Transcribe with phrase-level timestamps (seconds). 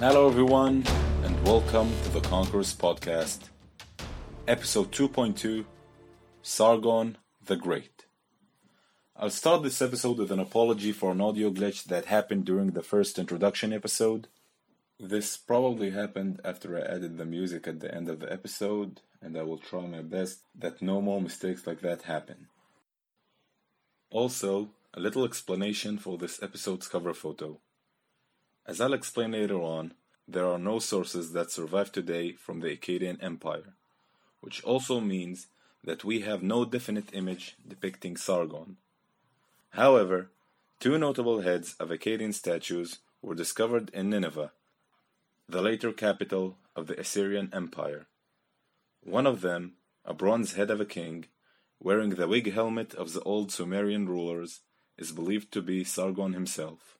[0.00, 0.84] Hello, everyone,
[1.24, 3.48] and welcome to the Conquerors Podcast,
[4.46, 5.64] episode 2.2
[6.40, 8.06] Sargon the Great.
[9.16, 12.82] I'll start this episode with an apology for an audio glitch that happened during the
[12.84, 14.28] first introduction episode.
[15.00, 19.36] This probably happened after I added the music at the end of the episode, and
[19.36, 22.46] I will try my best that no more mistakes like that happen.
[24.12, 27.58] Also, a little explanation for this episode's cover photo.
[28.68, 29.94] As I'll explain later on,
[30.28, 33.72] there are no sources that survive today from the Akkadian Empire,
[34.42, 35.46] which also means
[35.82, 38.76] that we have no definite image depicting Sargon.
[39.70, 40.28] However,
[40.80, 44.52] two notable heads of Akkadian statues were discovered in Nineveh,
[45.48, 48.06] the later capital of the Assyrian Empire.
[49.02, 51.24] One of them, a bronze head of a king,
[51.80, 54.60] wearing the wig helmet of the old Sumerian rulers,
[54.98, 56.97] is believed to be Sargon himself.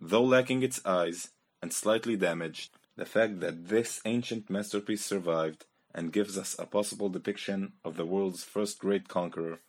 [0.00, 1.28] Though lacking its eyes
[1.62, 5.64] and slightly damaged, the fact that this ancient masterpiece survived
[5.94, 9.60] and gives us a possible depiction of the world's first great conqueror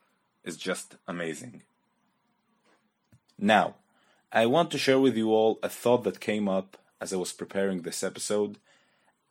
[0.43, 1.63] is just amazing.
[3.37, 3.75] Now,
[4.31, 7.33] I want to share with you all a thought that came up as I was
[7.33, 8.57] preparing this episode,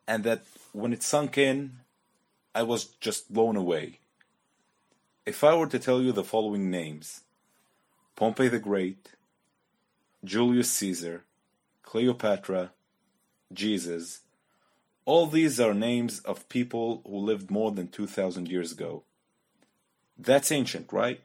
[0.06, 0.42] and that
[0.72, 1.80] when it sunk in,
[2.54, 3.98] I was just blown away.
[5.26, 7.22] If I were to tell you the following names
[8.14, 9.13] Pompey the Great,
[10.24, 11.24] Julius Caesar,
[11.82, 12.72] Cleopatra,
[13.52, 14.20] Jesus.
[15.04, 19.02] All these are names of people who lived more than 2,000 years ago.
[20.18, 21.20] That's ancient, right?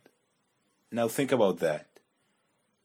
[0.92, 1.88] Now think about that.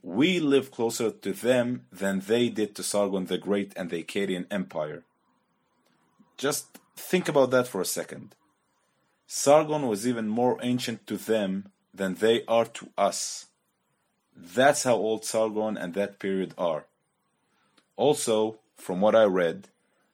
[0.02, 4.46] We live closer to them than they did to Sargon the Great and the Akkadian
[4.50, 5.02] Empire.
[6.36, 8.36] Just think about that for a second.
[9.26, 13.46] Sargon was even more ancient to them than they are to us.
[14.36, 16.86] That's how old Sargon and that period are.
[17.96, 19.68] Also, from what I read,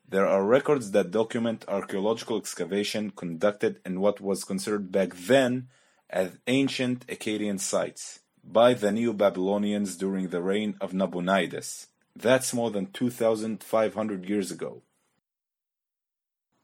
[0.08, 5.68] there are records that document archaeological excavation conducted in what was considered back then
[6.10, 11.86] as ancient Akkadian sites by the Neo Babylonians during the reign of Nabonidus.
[12.16, 14.82] That's more than 2,500 years ago.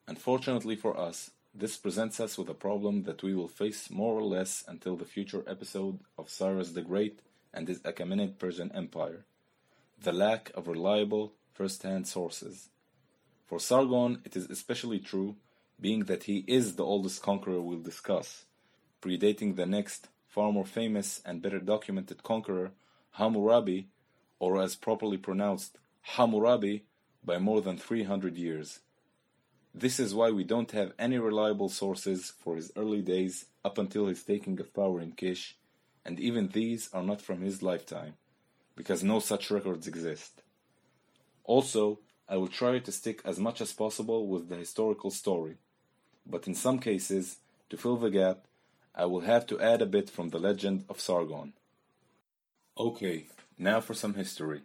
[0.08, 4.22] Unfortunately for us, this presents us with a problem that we will face more or
[4.22, 7.20] less until the future episode of Cyrus the Great
[7.56, 9.24] and his Achaemenid Persian Empire
[10.02, 12.68] the lack of reliable first hand sources.
[13.46, 15.36] For Sargon, it is especially true,
[15.80, 18.44] being that he is the oldest conqueror we'll discuss,
[19.00, 22.72] predating the next, far more famous and better documented conqueror,
[23.12, 23.88] Hammurabi,
[24.38, 26.84] or as properly pronounced, Hammurabi,
[27.24, 28.80] by more than 300 years.
[29.74, 34.06] This is why we don't have any reliable sources for his early days up until
[34.06, 35.56] his taking of power in Kish,
[36.06, 38.14] and even these are not from his lifetime,
[38.76, 40.40] because no such records exist.
[41.42, 45.56] Also, I will try to stick as much as possible with the historical story,
[46.24, 47.38] but in some cases,
[47.70, 48.46] to fill the gap,
[48.94, 51.54] I will have to add a bit from the legend of Sargon.
[52.78, 53.26] Okay,
[53.58, 54.62] now for some history.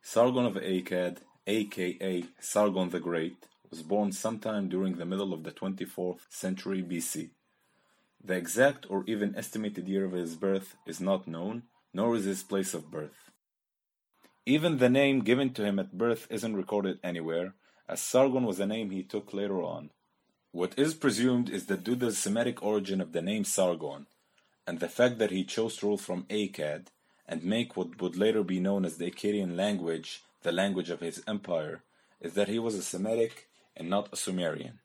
[0.00, 5.50] Sargon of Akkad, aka Sargon the Great, was born sometime during the middle of the
[5.50, 7.30] 24th century BC.
[8.24, 12.42] The exact or even estimated year of his birth is not known, nor is his
[12.42, 13.30] place of birth.
[14.46, 17.54] Even the name given to him at birth isn't recorded anywhere,
[17.88, 19.90] as Sargon was a name he took later on.
[20.52, 24.06] What is presumed is the Semitic origin of the name Sargon,
[24.66, 26.86] and the fact that he chose to rule from Akkad
[27.26, 31.22] and make what would later be known as the Akkadian language the language of his
[31.26, 31.82] empire,
[32.20, 34.80] is that he was a Semitic and not a Sumerian.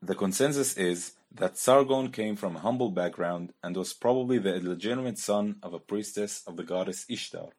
[0.00, 5.18] The consensus is that Sargon came from a humble background and was probably the illegitimate
[5.18, 7.50] son of a priestess of the goddess Ishtar.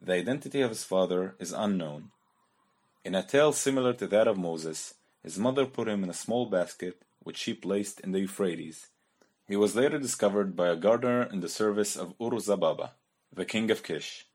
[0.00, 2.10] The identity of his father is unknown.
[3.04, 6.46] In a tale similar to that of Moses, his mother put him in a small
[6.46, 8.88] basket which she placed in the Euphrates.
[9.48, 12.90] He was later discovered by a gardener in the service of Ur-Zababa,
[13.32, 14.26] the king of Kish.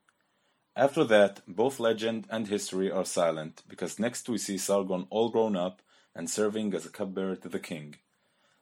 [0.76, 5.56] After that, both legend and history are silent because next we see Sargon all grown
[5.56, 5.82] up
[6.16, 7.96] and serving as a cupbearer to the king.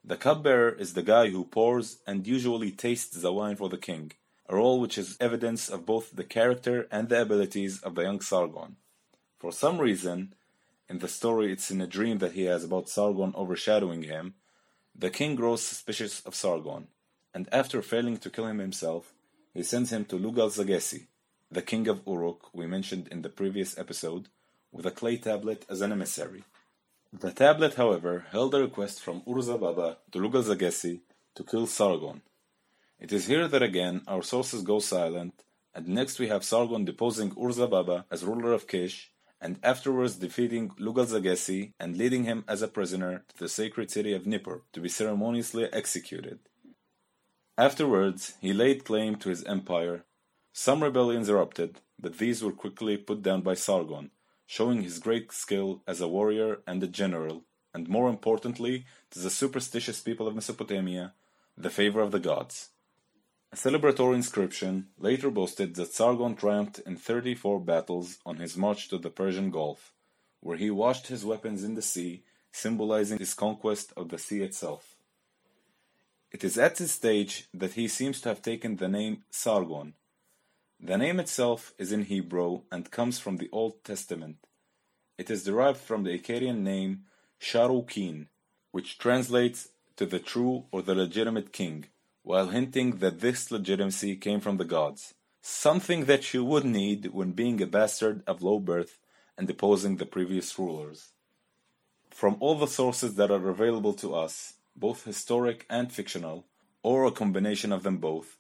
[0.08, 4.14] The cupbearer is the guy who pours and usually tastes the wine for the king,
[4.48, 8.22] a role which is evidence of both the character and the abilities of the young
[8.22, 8.78] Sargon.
[9.38, 10.34] For some reason,
[10.88, 14.36] in the story it's in a dream that he has about Sargon overshadowing him,
[14.96, 16.88] the king grows suspicious of Sargon,
[17.34, 19.12] and after failing to kill him himself,
[19.54, 21.08] he sends him to Lugal Zaggisi,
[21.52, 24.30] the king of Uruk we mentioned in the previous episode,
[24.72, 26.46] with a clay tablet as an emissary.
[27.14, 31.00] The tablet, however, held a request from Ur-Zababa to Lugal-Zaggisi
[31.36, 32.22] to kill Sargon.
[33.00, 35.44] It is here that again our sources go silent,
[35.74, 41.74] and next we have Sargon deposing Ur-Zababa as ruler of Kish, and afterwards defeating Lugalzagesi
[41.80, 45.72] and leading him as a prisoner to the sacred city of Nippur to be ceremoniously
[45.72, 46.40] executed.
[47.58, 50.04] Afterwards, he laid claim to his empire.
[50.54, 54.12] Some rebellions erupted, but these were quickly put down by Sargon,
[54.48, 59.30] showing his great skill as a warrior and a general, and more importantly, to the
[59.30, 61.14] superstitious people of Mesopotamia,
[61.56, 62.70] the favor of the gods.
[63.52, 68.98] A celebratory inscription later boasted that Sargon triumphed in 34 battles on his march to
[68.98, 69.94] the Persian Gulf,
[70.40, 74.96] where he washed his weapons in the sea, symbolizing his conquest of the sea itself.
[76.32, 79.94] It is at this stage that he seems to have taken the name Sargon.
[80.80, 84.38] The name itself is in Hebrew and comes from the Old Testament.
[85.18, 87.06] It is derived from the Akkadian name
[87.42, 88.28] Sharukin,
[88.72, 91.86] which translates to the true or the legitimate king,
[92.22, 97.32] while hinting that this legitimacy came from the gods, something that you would need when
[97.32, 99.00] being a bastard of low birth
[99.36, 101.10] and deposing the previous rulers.
[102.12, 106.46] From all the sources that are available to us, both historic and fictional,
[106.84, 108.37] or a combination of them both,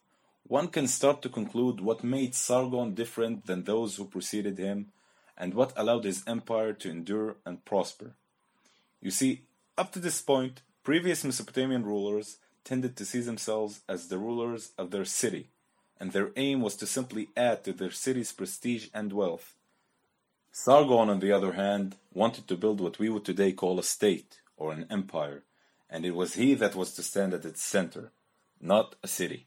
[0.47, 4.88] one can start to conclude what made Sargon different than those who preceded him
[5.38, 8.13] and what allowed his empire to endure and prosper.
[9.01, 9.41] You see,
[9.77, 14.91] up to this point, previous Mesopotamian rulers tended to see themselves as the rulers of
[14.91, 15.49] their city,
[15.99, 19.53] and their aim was to simply add to their city's prestige and wealth.
[20.51, 24.39] Sargon, on the other hand, wanted to build what we would today call a state
[24.55, 25.44] or an empire,
[25.89, 28.11] and it was he that was to stand at its center,
[28.59, 29.45] not a city.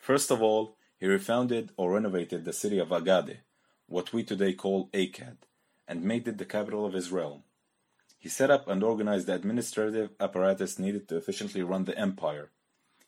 [0.00, 3.40] First of all, he refounded or renovated the city of Agade,
[3.86, 5.36] what we today call Akkad,
[5.86, 7.42] and made it the capital of his realm.
[8.18, 12.50] He set up and organized the administrative apparatus needed to efficiently run the empire.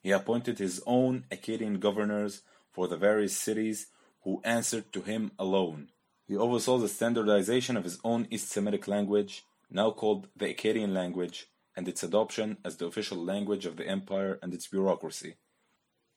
[0.02, 3.86] He appointed his own Akkadian governors for the various cities
[4.24, 5.88] who answered to him alone.
[6.28, 11.46] He oversaw the standardization of his own East Semitic language, now called the Akkadian language,
[11.74, 15.36] and its adoption as the official language of the empire and its bureaucracy.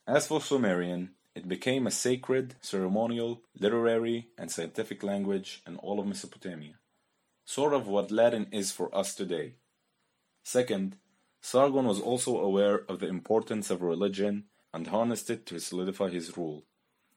[0.07, 6.05] As for Sumerian, it became a sacred, ceremonial, literary, and scientific language in all of
[6.05, 6.75] Mesopotamia,
[7.43, 9.53] sort of what Latin is for us today.
[10.43, 10.97] Second,
[11.41, 16.37] Sargon was also aware of the importance of religion and harnessed it to solidify his
[16.37, 16.65] rule.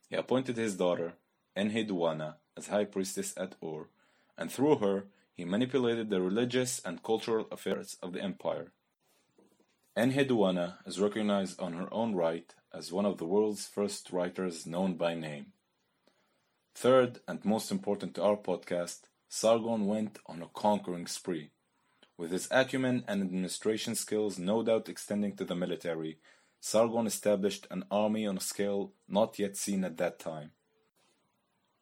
[0.09, 1.13] He appointed his daughter,
[1.55, 3.89] Enheduanna, as high priestess at Ur,
[4.39, 8.73] and through her he manipulated the religious and cultural affairs of the empire.
[9.99, 14.95] Enheduanna is recognized on her own right as one of the world's first writers known
[14.95, 15.47] by name.
[16.73, 21.51] Third, and most important to our podcast, Sargon went on a conquering spree.
[22.17, 26.19] With his acumen and administration skills no doubt extending to the military,
[26.61, 30.53] Sargon established an army on a scale not yet seen at that time.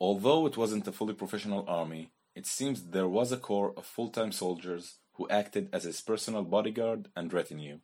[0.00, 4.32] Although it wasn't a fully professional army, it seems there was a corps of full-time
[4.32, 7.80] soldiers who acted as his personal bodyguard and retinue.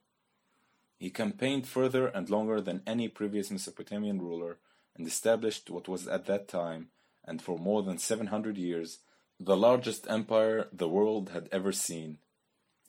[1.03, 4.59] He campaigned further and longer than any previous Mesopotamian ruler
[4.95, 6.91] and established what was at that time,
[7.25, 9.01] and for more than 700 years,
[9.41, 12.19] the largest empire the world had ever seen.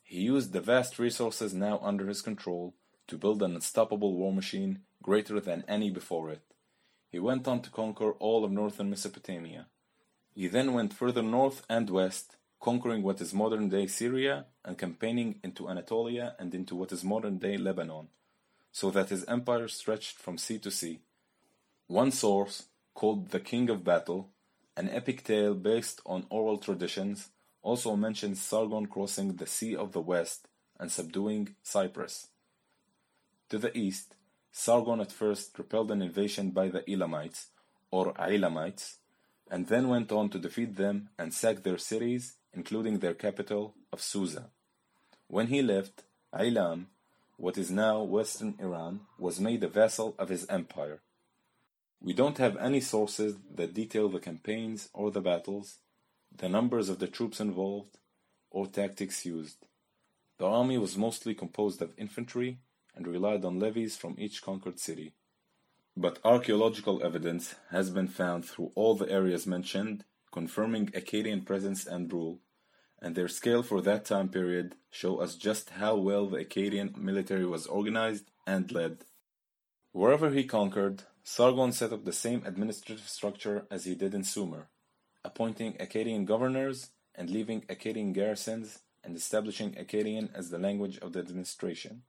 [0.03, 2.75] He used the vast resources now under his control
[3.07, 6.43] to build an unstoppable war machine greater than any before it.
[7.09, 9.65] He went on to conquer all of northern Mesopotamia,
[10.35, 15.35] he then went further north and west, conquering what is modern day Syria and campaigning
[15.43, 18.07] into Anatolia and into what is modern day Lebanon,
[18.71, 21.01] so that his empire stretched from sea to sea.
[21.87, 24.29] One source, called the King of Battle,
[24.77, 30.01] an epic tale based on oral traditions, also mentions Sargon crossing the Sea of the
[30.01, 30.47] West
[30.79, 32.27] and subduing Cyprus.
[33.49, 34.15] To the east,
[34.53, 37.47] Sargon at first repelled an invasion by the Elamites,
[37.91, 38.99] or Elamites,
[39.51, 44.01] and then went on to defeat them and sack their cities, including their capital of
[44.01, 44.49] Susa.
[45.27, 46.87] When he left, Ilam,
[47.37, 51.01] what is now western Iran, was made a vassal of his empire.
[52.01, 55.79] We don't have any sources that detail the campaigns or the battles,
[56.35, 57.97] the numbers of the troops involved,
[58.51, 59.65] or tactics used.
[60.37, 62.59] The army was mostly composed of infantry
[62.95, 65.13] and relied on levies from each conquered city.
[65.95, 72.11] But archaeological evidence has been found through all the areas mentioned, confirming Akkadian presence and
[72.11, 72.39] rule,
[73.01, 77.45] and their scale for that time period show us just how well the Akkadian military
[77.45, 79.05] was organized and led.
[79.91, 84.67] Wherever he conquered, Sargon set up the same administrative structure as he did in Sumer,
[85.23, 91.19] appointing Akkadian governors and leaving Akkadian garrisons and establishing Akkadian as the language of the
[91.19, 92.01] administration.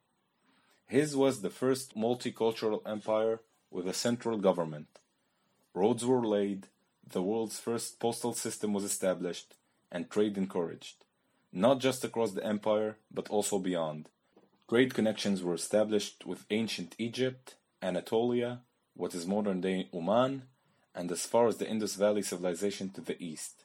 [0.86, 3.40] His was the first multicultural empire
[3.70, 4.88] with a central government.
[5.74, 6.68] Roads were laid,
[7.10, 9.54] the world's first postal system was established
[9.90, 11.04] and trade encouraged,
[11.52, 14.08] not just across the empire, but also beyond.
[14.68, 18.60] Trade connections were established with ancient Egypt, Anatolia,
[18.94, 20.42] what is modern day Oman,
[20.94, 23.64] and as far as the Indus Valley civilization to the east.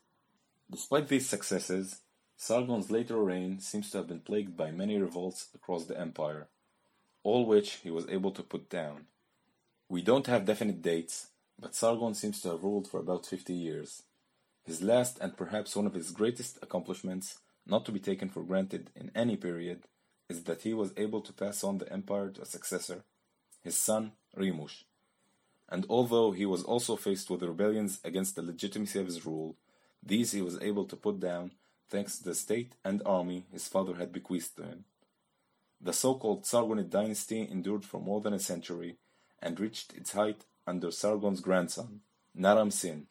[0.69, 2.01] Despite these successes,
[2.35, 6.47] Sargon's later reign seems to have been plagued by many revolts across the empire,
[7.23, 9.05] all which he was able to put down.
[9.87, 11.27] We don't have definite dates,
[11.59, 14.03] but Sargon seems to have ruled for about 50 years.
[14.63, 18.89] His last and perhaps one of his greatest accomplishments, not to be taken for granted
[18.95, 19.83] in any period,
[20.29, 23.03] is that he was able to pass on the empire to a successor,
[23.63, 24.83] his son Rimush.
[25.67, 29.55] And although he was also faced with rebellions against the legitimacy of his rule,
[30.01, 31.51] these he was able to put down
[31.89, 34.85] thanks to the state and army his father had bequeathed to him.
[35.81, 38.97] The so-called Sargonid dynasty endured for more than a century
[39.41, 42.01] and reached its height under Sargon's grandson,
[42.35, 43.07] Naram Sin.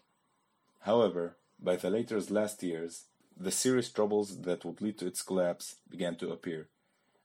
[0.83, 5.75] However, by the latter's last years, the serious troubles that would lead to its collapse
[5.91, 6.69] began to appear,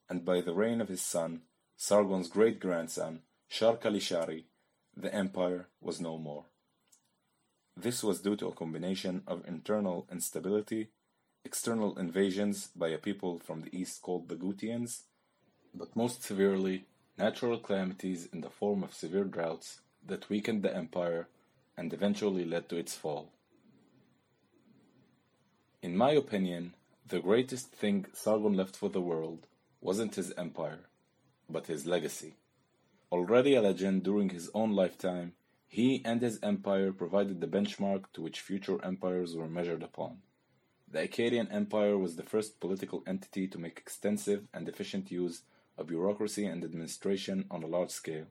[0.10, 1.42] and by the reign of his son,
[1.78, 3.22] Sargon's great-grandson,
[3.52, 4.46] Sharkalishari,
[4.98, 6.46] the empire was no more.
[7.78, 10.88] This was due to a combination of internal instability,
[11.46, 15.04] external invasions by a people from the east called the Gutians,
[15.76, 16.86] but most severely,
[17.20, 21.28] natural calamities in the form of severe droughts that weakened the empire
[21.78, 23.32] and eventually led to its fall.
[25.82, 26.74] In my opinion,
[27.08, 29.48] the greatest thing Sargon left for the world
[29.82, 30.86] wasn't his empire,
[31.50, 32.36] but his legacy.
[33.12, 35.34] Already a legend during his own lifetime,
[35.68, 40.20] he and his empire provided the benchmark to which future empires were measured upon.
[40.90, 45.42] The Akkadian Empire was the first political entity to make extensive and efficient use
[45.78, 48.28] of bureaucracy and administration on a large scale,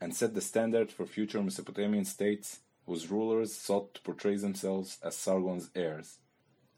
[0.00, 5.16] and set the standard for future Mesopotamian states whose rulers sought to portray themselves as
[5.16, 6.18] Sargon's heirs,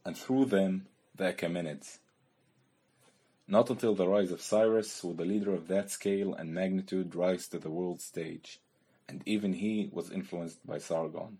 [0.04, 1.98] and through them the Achaemenids.
[3.48, 7.48] Not until the rise of Cyrus would a leader of that scale and magnitude rise
[7.48, 8.60] to the world stage,
[9.08, 11.38] and even he was influenced by Sargon.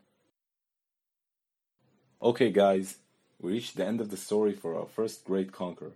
[2.22, 2.96] Okay, guys,
[3.40, 5.92] we reached the end of the story for our first great conqueror.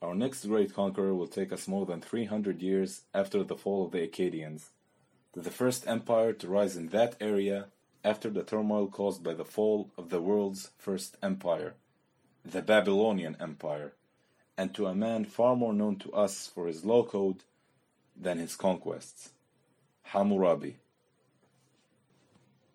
[0.00, 3.92] Our next great conqueror will take us more than 300 years after the fall of
[3.92, 4.68] the Akkadians,
[5.36, 7.66] the first empire to rise in that area
[8.02, 11.74] after the turmoil caused by the fall of the world's first empire,
[12.42, 13.92] the Babylonian Empire,
[14.56, 17.42] and to a man far more known to us for his law code
[18.18, 19.32] than his conquests,
[20.04, 20.76] Hammurabi.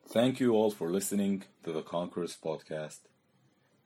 [0.07, 2.99] Thank you all for listening to the Conquerors Podcast.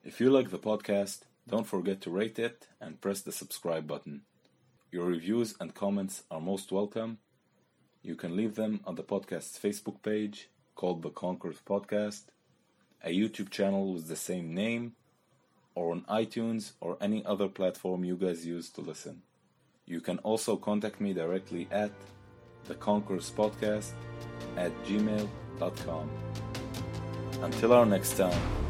[0.03, 4.23] If you like the podcast, don't forget to rate it and press the subscribe button.
[4.91, 7.19] Your reviews and comments are most welcome.
[8.05, 12.25] You can leave them on the podcast's Facebook page called The Conquerors Podcast,
[13.03, 14.93] a YouTube channel with the same name,
[15.73, 19.23] or on iTunes or any other platform you guys use to listen.
[19.87, 21.89] You can also contact me directly at
[22.65, 23.93] The Conquerors Podcast
[24.55, 26.09] at gmail.com.
[27.41, 28.64] Until our next time.